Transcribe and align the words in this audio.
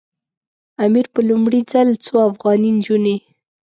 امیر 0.85 1.05
په 1.13 1.19
لومړي 1.29 1.61
ځل 1.71 1.89
څو 2.05 2.15
افغاني 2.29 2.69
نجونې. 2.77 3.15